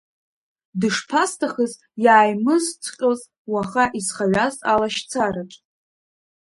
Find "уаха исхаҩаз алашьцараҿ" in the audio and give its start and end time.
3.53-5.51